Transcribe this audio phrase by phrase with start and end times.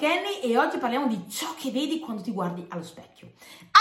[0.00, 3.32] Kenny e oggi parliamo di ciò che vedi quando ti guardi allo specchio.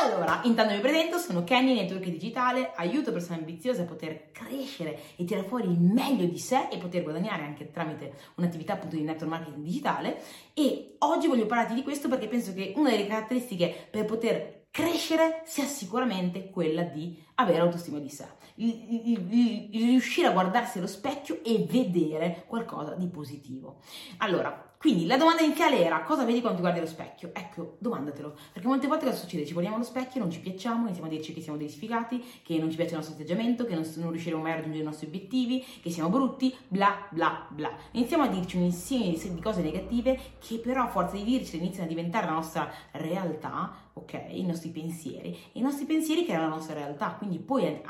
[0.00, 5.24] Allora, intanto mi presento, sono Kenny, network digitale, aiuto persone ambiziose a poter crescere e
[5.24, 9.28] tirare fuori il meglio di sé e poter guadagnare anche tramite un'attività appunto di network
[9.28, 10.22] marketing digitale
[10.54, 15.42] e oggi voglio parlarti di questo perché penso che una delle caratteristiche per poter crescere
[15.46, 22.44] sia sicuramente quella di avere autostima di sé, riuscire a guardarsi allo specchio e vedere
[22.46, 23.80] qualcosa di positivo.
[24.18, 27.30] Allora, quindi la domanda iniziale era cosa vedi quando ti guardi allo specchio?
[27.32, 29.46] Ecco, domandatelo, perché molte volte cosa succede?
[29.46, 32.58] Ci guardiamo allo specchio, non ci piacciamo, iniziamo a dirci che siamo dei sfigati, che
[32.58, 35.06] non ci piace il nostro atteggiamento, che non, non riusciremo mai a raggiungere i nostri
[35.06, 37.74] obiettivi, che siamo brutti, bla bla bla.
[37.92, 41.86] Iniziamo a dirci un insieme di cose negative che però a forza di dirci iniziano
[41.86, 44.26] a diventare la nostra realtà ok?
[44.30, 45.36] I nostri pensieri.
[45.52, 47.80] I nostri pensieri creano la nostra realtà, quindi poi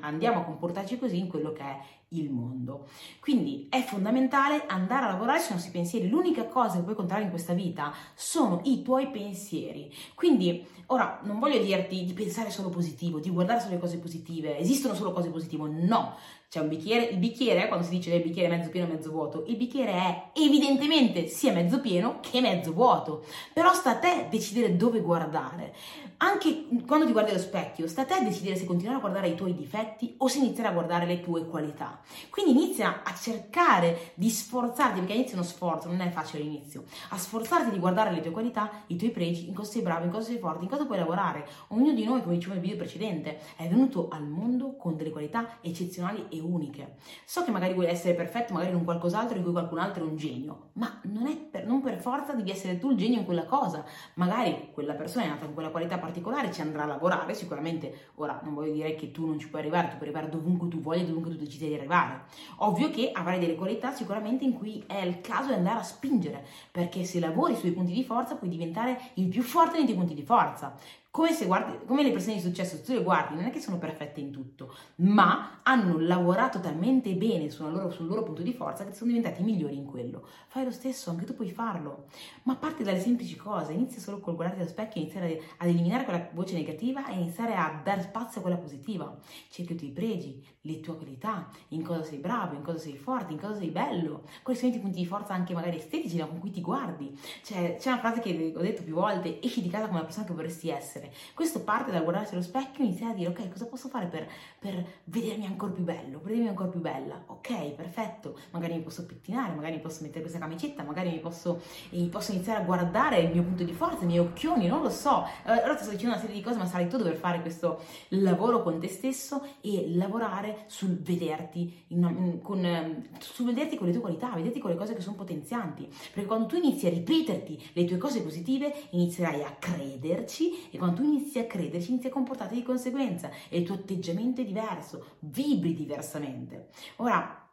[0.00, 1.78] andiamo a comportarci così in quello che è
[2.12, 2.88] il mondo.
[3.20, 6.08] Quindi è fondamentale andare a lavorare sui nostri pensieri.
[6.08, 9.92] L'unica cosa che puoi controllare in questa vita sono i tuoi pensieri.
[10.14, 14.58] Quindi, ora non voglio dirti di pensare solo positivo, di guardare solo le cose positive.
[14.58, 15.68] Esistono solo cose positive?
[15.68, 16.14] No.
[16.50, 19.54] C'è un bicchiere, il bicchiere, quando si dice il bicchiere mezzo pieno, mezzo vuoto, il
[19.54, 23.24] bicchiere è evidentemente sia mezzo pieno che mezzo vuoto.
[23.52, 25.72] Però sta a te decidere dove guardare.
[26.16, 29.36] Anche quando ti guardi allo specchio, sta a te decidere se continuare a guardare i
[29.36, 32.00] tuoi difetti o se iniziare a guardare le tue qualità.
[32.30, 37.16] Quindi inizia a cercare di sforzarti, perché inizia uno sforzo, non è facile all'inizio, a
[37.16, 40.26] sforzarti di guardare le tue qualità, i tuoi pregi, in cosa sei bravo, in cosa
[40.26, 41.46] sei forte, in cosa puoi lavorare.
[41.68, 45.58] Ognuno di noi, come dicevo nel video precedente, è venuto al mondo con delle qualità
[45.60, 46.96] eccezionali e uniche.
[47.24, 50.08] So che magari vuoi essere perfetto, magari in un qualcos'altro in cui qualcun altro è
[50.08, 53.44] un genio, ma non, per, non per forza devi essere tu il genio in quella
[53.44, 53.84] cosa.
[54.14, 58.40] Magari quella persona è nata con quella qualità particolare, ci andrà a lavorare, sicuramente, ora
[58.42, 61.04] non voglio dire che tu non ci puoi arrivare, tu puoi arrivare dovunque tu voglia,
[61.04, 62.22] dovunque tu decidi di arrivare.
[62.58, 66.44] Ovvio che avrai delle qualità sicuramente in cui è il caso di andare a spingere,
[66.70, 70.14] perché se lavori sui punti di forza puoi diventare il più forte nei tuoi punti
[70.14, 70.74] di forza.
[71.12, 74.20] Come, guardi, come, le persone di successo, tu le guardi, non è che sono perfette
[74.20, 78.94] in tutto, ma hanno lavorato talmente bene sul loro, sul loro, punto di forza che
[78.94, 80.24] sono diventati migliori in quello.
[80.46, 82.04] Fai lo stesso, anche tu puoi farlo,
[82.44, 86.28] ma parti dalle semplici cose, inizia solo col guardarti allo specchio, iniziare ad eliminare quella
[86.32, 89.12] voce negativa e iniziare a dare spazio a quella positiva.
[89.48, 93.32] Cerca i tuoi pregi, le tue qualità, in cosa sei bravo, in cosa sei forte,
[93.32, 96.38] in cosa sei bello, quali sono i tuoi punti di forza anche magari estetici con
[96.38, 97.18] cui ti guardi.
[97.42, 100.26] Cioè, c'è una frase che ho detto più volte, esci di casa come la persona
[100.26, 101.12] che vorresti essere essere.
[101.34, 104.28] Questo parte dal guardarsi allo specchio e iniziare a dire ok, cosa posso fare per,
[104.58, 107.22] per vedermi ancora più bello, per vedermi ancora più bella.
[107.26, 111.60] Ok, perfetto, magari mi posso pettinare, magari mi posso mettere questa camicetta, magari mi posso,
[111.90, 114.90] eh, posso iniziare a guardare il mio punto di forza, i miei occhioni, non lo
[114.90, 115.24] so.
[115.44, 118.62] Allora ti sto dicendo una serie di cose, ma sarai tu dover fare questo lavoro
[118.62, 124.00] con te stesso e lavorare sul vederti, in, con, ehm, sul vederti con le tue
[124.00, 125.88] qualità, vederti con le cose che sono potenzianti.
[126.12, 130.89] Perché quando tu inizi a ripeterti le tue cose positive, inizierai a crederci e quando
[130.92, 135.16] tu inizi a crederci, inizi a comportarti di conseguenza e il tuo atteggiamento è diverso,
[135.20, 136.68] vibri diversamente.
[136.96, 137.48] Ora,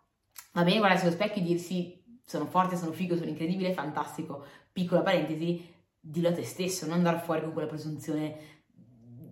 [0.54, 4.44] va bene guardarsi allo specchio e dirsi sono forte, sono figo, sono incredibile, fantastico.
[4.72, 5.66] Piccola parentesi,
[6.00, 8.56] dillo a te stesso, non andare fuori con quella presunzione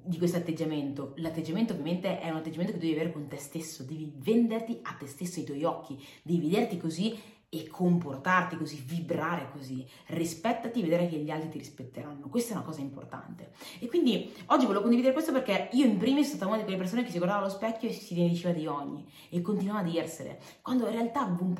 [0.05, 1.13] di questo atteggiamento.
[1.17, 5.07] L'atteggiamento ovviamente è un atteggiamento che devi avere con te stesso, devi venderti a te
[5.07, 7.17] stesso, ai tuoi occhi, devi vederti così
[7.59, 12.27] e comportarti così, vibrare così, rispettati e vedere che gli altri ti rispetteranno.
[12.27, 13.51] Questa è una cosa importante.
[13.79, 16.77] E quindi oggi volevo condividere questo perché io in primis sono stata una di quelle
[16.77, 20.38] persone che si guardava allo specchio e si diceva di ogni e continuava a dirsene,
[20.61, 21.55] quando in realtà avevo un,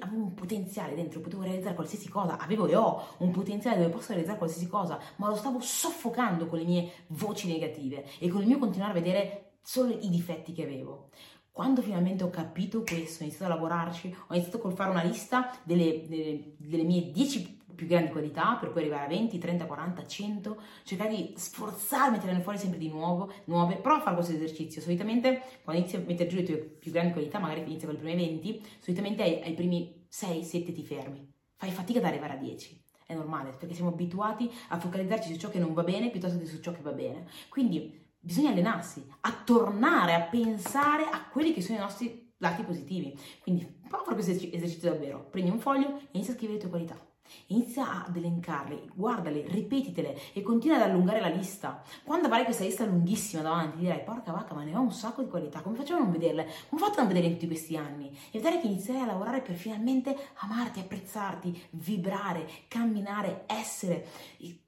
[0.00, 4.08] avevo un, potenziale dentro, potevo realizzare qualsiasi cosa, avevo e ho un potenziale dove posso
[4.08, 8.46] realizzare qualsiasi cosa, ma lo stavo soffocando con le mie voci negative e con il
[8.46, 11.10] mio continuare a vedere solo i difetti che avevo.
[11.52, 15.50] Quando finalmente ho capito questo, ho iniziato a lavorarci, ho iniziato col fare una lista
[15.64, 20.06] delle, delle, delle mie 10 più grandi qualità per poi arrivare a 20, 30, 40,
[20.06, 24.34] 100, cercare di sforzarmi a tirarne fuori sempre di nuovo, nuove, prova a fare questo
[24.34, 27.96] esercizio, solitamente quando inizi a mettere giù le tue più grandi qualità, magari inizia con
[27.96, 32.34] le prime 20, solitamente ai, ai primi 6, 7 ti fermi, fai fatica ad arrivare
[32.34, 36.10] a 10, è normale, perché siamo abituati a focalizzarci su ciò che non va bene
[36.10, 41.26] piuttosto che su ciò che va bene, quindi bisogna allenarsi a tornare a pensare a
[41.28, 43.18] quelli che sono i nostri lati positivi.
[43.42, 45.26] Quindi prova a questo esercizio davvero.
[45.30, 47.09] Prendi un foglio e inizia a scrivere le tue qualità.
[47.48, 51.82] Inizia ad elencarle, guardale, ripetitele e continua ad allungare la lista.
[52.04, 55.28] Quando avrai questa lista lunghissima davanti, dirai: Porca vacca, ma ne ho un sacco di
[55.28, 55.60] qualità.
[55.60, 56.48] Come facciamo a non vederle?
[56.68, 58.10] Come ho fatto a non vederle in tutti questi anni?
[58.30, 64.06] E vedrai che inizierai a lavorare per finalmente amarti, apprezzarti, vibrare, camminare, essere,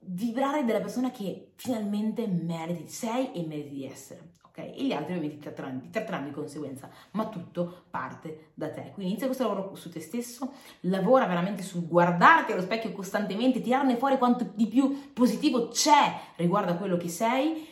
[0.00, 4.58] vibrare della persona che finalmente meriti, sei e meriti di essere ok?
[4.58, 8.90] E gli altri ovviamente ti tratteranno, ti tratteranno di conseguenza, ma tutto parte da te.
[8.92, 13.96] Quindi inizia questo lavoro su te stesso, lavora veramente sul guardarti allo specchio costantemente, tirarne
[13.96, 17.66] fuori quanto di più positivo c'è riguardo a quello che sei,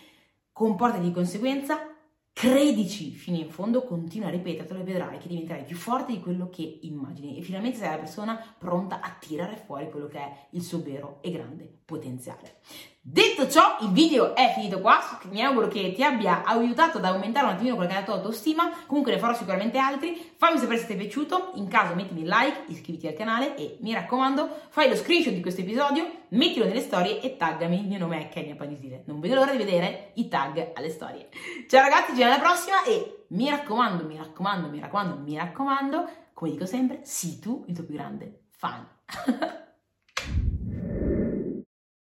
[0.52, 1.90] comportati di conseguenza,
[2.32, 6.48] Credici fino in fondo, continua a ripetertelo e vedrai che diventerai più forte di quello
[6.48, 10.62] che immagini e finalmente sarai la persona pronta a tirare fuori quello che è il
[10.62, 12.60] suo vero e grande potenziale.
[13.02, 15.00] Detto ciò, il video è finito qua,
[15.30, 18.14] mi auguro che ti abbia aiutato ad aumentare un attimino quella che è la tua
[18.16, 22.24] autostima, comunque ne farò sicuramente altri, fammi sapere se ti è piaciuto, in caso mettimi
[22.24, 26.82] like, iscriviti al canale e mi raccomando fai lo screenshot di questo episodio, mettilo nelle
[26.82, 30.28] storie e taggami, il mio nome è Kenya Panisile, non vedo l'ora di vedere i
[30.28, 31.30] tag alle storie.
[31.70, 36.08] Ciao ragazzi, ci vediamo alla prossima e mi raccomando, mi raccomando, mi raccomando, mi raccomando,
[36.34, 38.86] come dico sempre, sii tu il tuo più grande fan.